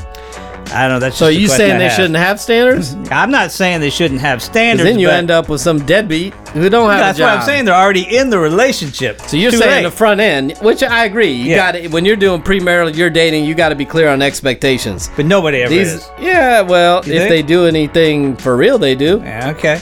[0.73, 0.99] I don't know.
[0.99, 2.95] That's So you saying they shouldn't have standards?
[3.11, 4.87] I'm not saying they shouldn't have standards.
[4.89, 7.27] then you end up with some deadbeat who don't have That's a job.
[7.31, 7.65] what I'm saying.
[7.65, 9.21] They're already in the relationship.
[9.21, 9.83] So you're Too saying late.
[9.83, 11.31] the front end, which I agree.
[11.31, 11.55] You Yeah.
[11.57, 13.45] got to when you're doing premarital, you're dating.
[13.45, 15.09] You got to be clear on expectations.
[15.15, 16.09] but nobody ever These, is.
[16.19, 17.29] yeah, well, You if think?
[17.29, 19.21] they do anything for real, they do.
[19.23, 19.79] Yeah, okay.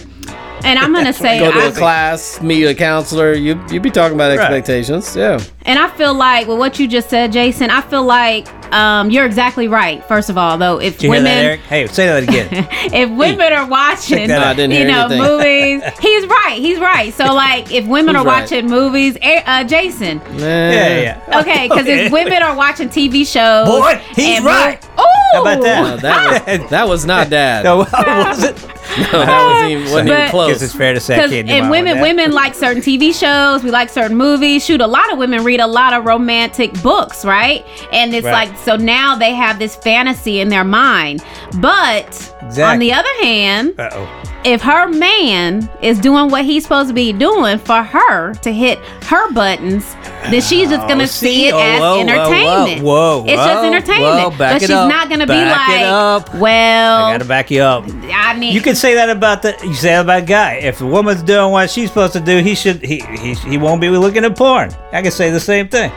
[0.65, 3.33] And I'm gonna say, Go to I, a class, meet a counselor.
[3.33, 4.39] You you be talking about Right.
[4.39, 5.15] expectations.
[5.15, 5.39] Yeah.
[5.63, 9.25] and I feel like with what you just said, Jason, I feel like um, you're
[9.25, 10.03] exactly right.
[10.05, 11.59] First of all, though, if Did you hear women, that, Eric?
[11.61, 12.67] Hey, say that again.
[12.93, 15.21] if women are watching, No, I didn't you know, anything.
[15.21, 16.57] movies, he's right.
[16.59, 17.13] He's right.
[17.13, 18.41] So like, if women Who's are right?
[18.41, 20.19] watching movies, eh, uh, Jason.
[20.35, 21.39] yeah, yeah.
[21.41, 24.83] Okay, because if women are watching TV shows, Boy, he's and right.
[24.97, 25.81] Oh, How about that?
[25.83, 27.63] No, that was that was not dad.
[27.65, 28.57] No, was it?
[28.97, 30.51] No, that wasn't even, wasn't even But- close.
[30.53, 32.01] Guess it's fair to say I Because can't do and women, that.
[32.01, 33.63] women like certain TV shows.
[33.63, 34.65] We like certain movies.
[34.65, 37.65] Shoot, a lot of women read a lot of romantic books, right?
[37.91, 38.49] And it's Right.
[38.49, 41.23] like so now they have this fantasy in their mind.
[41.59, 44.07] But on the other hand, Uh-oh.
[44.45, 48.77] If her man is doing what he's supposed to be doing for her to hit
[49.05, 49.95] her buttons,
[50.29, 51.47] then she's just gonna Oh, see, see?
[51.47, 52.81] it Oh, as whoa, whoa, entertainment.
[52.83, 54.01] whoa, whoa, it's just entertainment.
[54.21, 56.35] whoa, back but it she's up, not gonna be back it like, up.
[56.35, 57.85] well, I gotta back you up.
[58.13, 58.53] I need.
[58.53, 59.57] You can say that about the.
[59.63, 60.53] You say that about a guy.
[60.55, 62.81] If a woman's doing what she's supposed to do, he should.
[62.83, 64.71] He he, he won't be looking at porn.
[64.91, 65.91] I can say the same thing.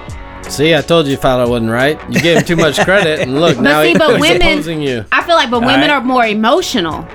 [0.49, 2.01] See, I told you Fowler wasn't right.
[2.11, 4.41] You gave him too much credit, and look But now see, he- but he's women,
[4.55, 5.05] opposing you.
[5.13, 5.91] I feel like, but women right.
[5.91, 7.07] are more emotional.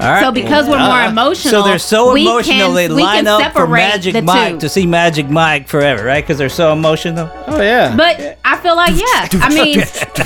[0.00, 0.22] Right.
[0.22, 3.60] So because we're more emotional, So they're so we emotional can, they line up for
[3.60, 4.60] separate Magic Mike two.
[4.60, 6.22] to see Magic Mike forever, right?
[6.22, 7.30] Because they're so emotional.
[7.46, 7.94] Oh yeah.
[7.96, 9.28] But I feel like yeah.
[9.44, 9.80] I mean,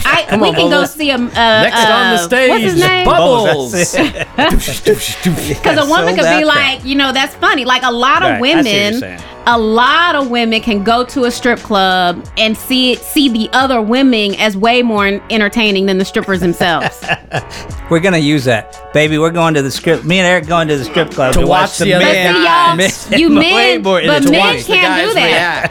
[0.05, 0.95] I, we on, can go Bubbles.
[0.95, 3.05] see a uh, Next uh, on the stage, What's his name?
[3.05, 3.73] Bubbles.
[3.73, 7.65] Because a woman Sold could be like, you know, that's funny.
[7.65, 9.34] Like a lot of Right, I see what you're women, saying.
[9.47, 13.49] A lot of women can go to a strip club and see it, see the
[13.53, 17.05] other women as way more entertaining than the strippers themselves.
[17.91, 19.19] We're gonna use that, baby.
[19.19, 20.05] We're going to the strip.
[20.05, 22.35] Me and Eric going to the strip club To to, watch the the other men.
[22.35, 22.77] see, y'all,
[23.11, 24.31] Men- you men, but entertaining.
[24.33, 25.25] men watch can't do that.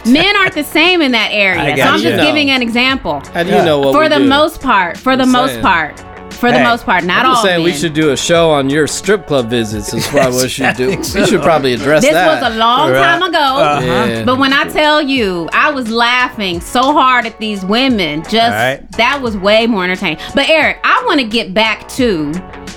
[0.03, 0.05] react.
[0.07, 1.75] Men aren't the same in that area.
[1.77, 2.09] So I'm you.
[2.09, 3.21] just giving an example.
[3.33, 4.27] How do you know what For we the do?
[4.27, 5.63] most part, for the I'm most saying.
[5.63, 5.99] part,
[6.43, 7.79] for the Hey, most part, not I'm all just saying we men.
[7.79, 9.93] should do a show on your strip club visits.
[9.93, 10.91] Is probably what we should do.
[10.91, 12.07] I think We should probably address that.
[12.09, 12.41] This that.
[12.43, 13.01] was a long Right.
[13.01, 13.39] time ago.
[13.39, 13.81] Uh-huh.
[14.09, 14.23] Yeah.
[14.25, 18.23] But when I tell you, I was laughing so hard at these women.
[18.23, 18.81] Just right.
[18.97, 20.19] that was way more entertaining.
[20.35, 22.31] But Eric, I want to get back to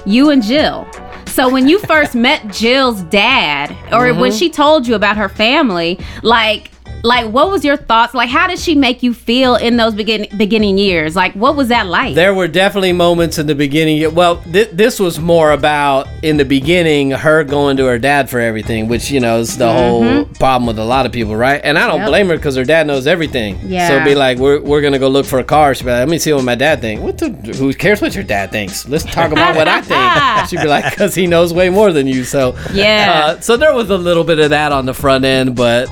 [0.07, 0.87] you and Jill.
[1.27, 4.39] So when you first met Jill's dad, or when Mm-hmm.
[4.39, 6.71] she told you about her family, like
[7.07, 8.15] like what was your thoughts?
[8.15, 11.15] Like how did she make you feel in those begin- beginning years?
[11.15, 12.15] Like what was that like?
[12.15, 14.15] There were definitely moments in the beginning.
[14.15, 18.41] Well, th- this was more about in the beginning her going to her dad for
[18.41, 21.61] everything, which you know is the whole problem with a lot of people, right?
[21.65, 22.01] And I don't Mm-hmm.
[22.03, 22.09] Yep.
[22.11, 23.59] blame her because her dad knows everything.
[23.65, 23.89] Yeah.
[23.89, 25.75] So it'd be like, we're, we're gonna go look for a car.
[25.75, 27.03] She'd be like, let me see what my dad thinks.
[27.03, 27.31] What the?
[27.57, 28.87] Who cares what your dad thinks?
[28.89, 30.49] Let's talk about what I think.
[30.51, 32.25] She'd be like, because he knows way more than you.
[32.25, 33.23] So Yeah.
[33.37, 35.89] Uh, so there was a little bit of that on the front end, but.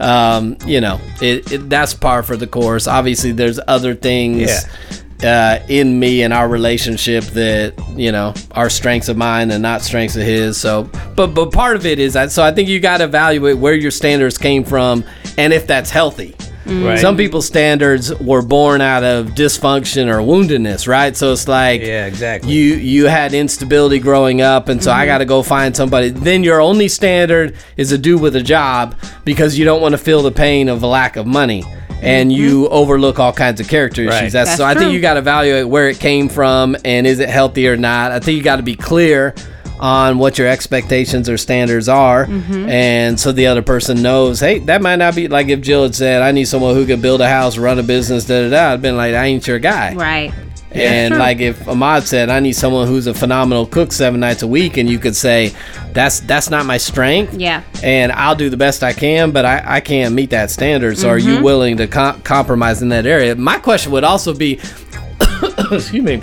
[0.00, 2.86] Um, you know, it, it that's par for the course.
[2.86, 4.50] Obviously, there's other things
[5.22, 9.82] uh, in me and our relationship that you know are strengths of mine and not
[9.82, 10.56] strengths of his.
[10.58, 12.32] So, but but part of it is that.
[12.32, 15.04] So I think you got to evaluate where your standards came from
[15.38, 16.36] and if that's healthy.
[16.66, 16.84] Mm.
[16.84, 16.98] Right.
[16.98, 21.16] Some people's standards were born out of dysfunction or woundedness, right?
[21.16, 22.52] So it's like Yeah, exactly.
[22.52, 25.06] you you had instability growing up, and so I mm-hmm.
[25.06, 26.10] got to go find somebody.
[26.10, 29.98] Then your only standard is a dude with a job because you don't want to
[29.98, 31.62] feel the pain of a lack of money,
[32.02, 32.40] and mm-hmm.
[32.40, 34.22] you overlook all kinds of character Right.
[34.22, 34.32] issues.
[34.32, 37.20] That's, That's so I think you got to evaluate where it came from and is
[37.20, 38.10] it healthy or not.
[38.10, 39.34] I think you got to be clear
[39.80, 44.80] on what your expectations or standards are and so the other person knows hey that
[44.80, 47.28] might not be like if jill had said i need someone who can build a
[47.28, 50.32] house run a business da da da i'd been like i ain't your guy right.
[50.72, 54.46] and like if Ahmad said, I need someone who's a phenomenal cook seven nights a
[54.46, 55.54] week, and you could say,
[55.92, 57.32] that's that's not my strength.
[57.34, 57.62] Yeah.
[57.82, 60.98] And I'll do the best I can, but I, I can't meet that standard.
[60.98, 61.28] So are Mm-hmm.
[61.38, 63.34] you willing to com- compromise in that area?
[63.36, 64.60] My question would also be,
[65.70, 66.20] excuse me,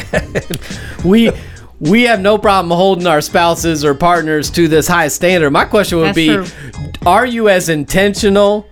[1.04, 1.32] we.
[1.90, 5.52] We have no problem holding our spouses or partners to this high standard.
[5.52, 6.46] My question would That's be: true.
[7.06, 8.68] Are you as intentional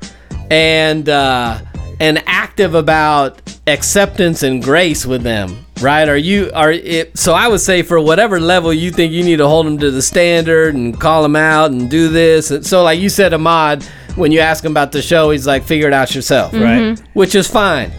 [0.50, 1.60] and uh,
[2.00, 7.48] and active about acceptance and grace with them right are you are it so i
[7.48, 10.74] would say for whatever level you think you need to hold them to the standard
[10.76, 13.84] and call them out and do this and so like you said ahmad
[14.16, 17.00] when you ask him about the show he's like figure it out yourself Right.
[17.14, 17.92] which is fine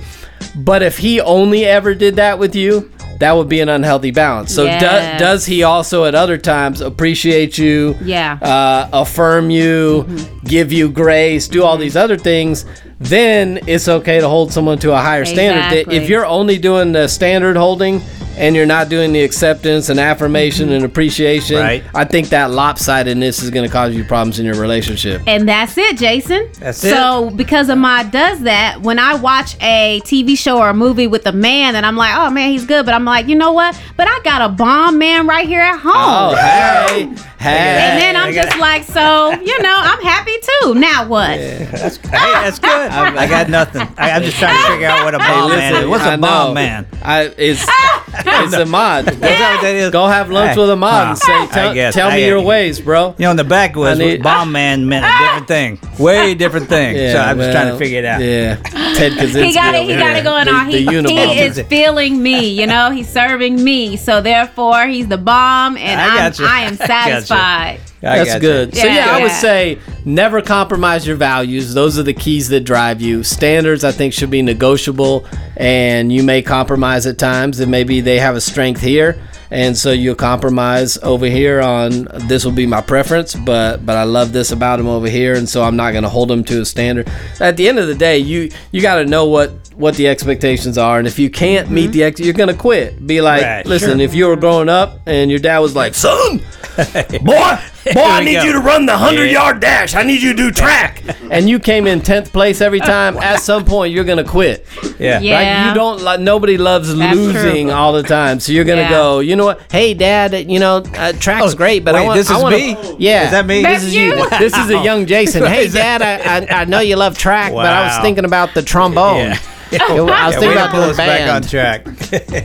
[0.56, 2.90] but if he only ever did that with you
[3.22, 7.56] that would be an unhealthy balance so do- does he also at other times appreciate
[7.58, 8.38] you Yeah.
[8.42, 10.06] uh, affirm you,
[10.44, 12.64] give you grace, do all these other things,
[12.98, 15.92] then it's okay to hold someone to a higher standard.
[15.92, 18.00] If you're only doing the standard holding
[18.36, 20.76] and you're not doing the acceptance and affirmation mm-hmm.
[20.76, 21.84] and appreciation, Right.
[21.94, 25.22] I think that lopsidedness is going to cause you problems in your relationship.
[25.26, 26.48] And that's it, Jason.
[26.58, 26.90] That's it.
[26.90, 31.26] so, because Ahmad does that, when I watch a TV show or a movie with
[31.26, 33.80] a man, and I'm like, oh man, he's good, but I'm like, you know what?
[33.96, 35.92] But I got a bomb man right here at home.
[35.94, 37.04] Oh, oh hey,
[37.38, 37.82] hey.
[37.82, 40.74] And then I'm just like, so, you know, I'm happy too.
[40.74, 41.38] Now what?
[41.38, 42.70] That's, hey, that's good.
[42.70, 43.82] I, I got nothing.
[43.96, 45.88] I, I'm just trying to figure out what a bomb man is.
[45.88, 46.26] What's I a know.
[46.26, 46.86] bomb man?
[47.02, 47.64] I, it's
[48.26, 49.08] it's Ahmad.
[49.12, 49.90] Is that what that is?
[49.90, 51.94] Go have lunch Hey, with Ahmad huh, and say, tell, guess.
[51.94, 53.14] tell me your ways, bro.
[53.18, 56.34] You know, in the back was I need- bomb man meant a different thing, way
[56.34, 56.96] different thing.
[57.12, 58.20] so I'm just trying to figure it out.
[58.20, 58.56] Yeah,
[58.94, 59.44] Ted Kaczynski.
[59.46, 59.78] He got it.
[59.82, 60.68] over He got it going The- on.
[60.68, 62.48] He, the he is feeling me.
[62.48, 63.96] You know, he's serving me.
[63.96, 66.42] So therefore, he's the bomb, and I I'm, gotcha.
[66.44, 66.86] I am I gotcha.
[66.86, 67.80] satisfied.
[68.04, 68.40] I That's gotcha.
[68.40, 68.76] good.
[68.76, 71.72] So yeah, I would say never compromise your values.
[71.72, 73.22] Those are the keys that drive you.
[73.22, 75.24] Standards, I think, should be negotiable,
[75.56, 77.60] and you may compromise at times.
[77.60, 82.44] And maybe they have a strength here, and so you'll compromise over here on this
[82.44, 85.62] will be my preference, but but I love this about him over here, and so
[85.62, 87.08] I'm not going to hold him to a standard.
[87.38, 90.76] At the end of the day, you you got to know what what the expectations
[90.76, 91.92] are, and if you can't meet mm-hmm.
[91.92, 93.06] the ex, you're going to quit.
[93.06, 94.00] Be like, Right, listen, sure.
[94.00, 96.40] if you were growing up and your dad was like, son.
[97.22, 97.58] Boy,
[97.94, 98.42] Boy, I need go.
[98.44, 99.32] you to run the 100 Yeah.
[99.32, 99.94] yard dash.
[99.94, 101.02] I need you to do track.
[101.30, 103.16] and you came in 10th place every time.
[103.16, 104.64] At some point, you're going to quit.
[104.98, 105.18] Yeah.
[105.20, 105.62] Yeah.
[105.62, 105.68] Right?
[105.68, 107.74] You don't like nobody loves That's losing true.
[107.74, 108.38] all the time.
[108.40, 108.90] So you're gonna Yeah.
[108.90, 109.18] go.
[109.20, 109.60] You know what?
[109.72, 110.50] Hey, Dad.
[110.50, 112.16] You know uh, track's Oh, great, but I wait, want.
[112.18, 112.76] this I is wanna, me?
[112.98, 113.62] Yeah, Is that me?
[113.62, 114.02] That's This is you.
[114.16, 114.30] you?
[114.38, 115.44] This is a young Jason.
[115.44, 116.02] Hey, Dad.
[116.02, 119.16] I, I I know you love track, but I was thinking about the trombone.
[119.16, 119.38] Yeah.
[119.72, 121.84] I was Yeah, thinking way to about pull doing us back on track.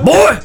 [0.04, 0.39] Boy,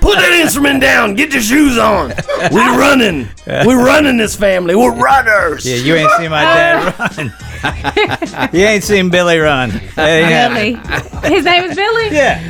[0.00, 1.14] put that instrument down.
[1.14, 2.12] Get your shoes on.
[2.50, 3.28] We're running.
[3.46, 4.74] We're running this family.
[4.74, 5.66] We're runners.
[5.66, 8.50] Yeah, you ain't seen my dad uh, run.
[8.52, 9.70] you ain't seen Billy run.
[9.96, 10.74] Billy.
[11.24, 12.08] His name is Billy.
[12.10, 12.40] Yeah.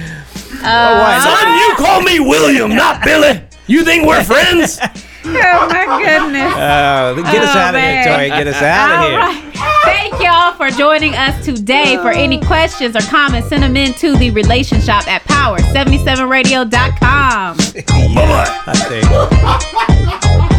[0.62, 3.42] Uh, Son, you call me William, not Billy.
[3.66, 4.78] You think we're friends?
[5.26, 6.52] Oh my goodness.
[6.54, 8.28] Uh, get us Oh, out of here, Tori.
[8.28, 9.18] Get us out of here.
[9.18, 9.40] right.
[9.84, 11.96] Thank y'all for joining us today.
[11.96, 17.56] For any questions or comments, send them in to the relation shop at power77radio.com.
[17.56, 17.82] Bye
[18.14, 18.62] bye.
[18.66, 19.06] I think.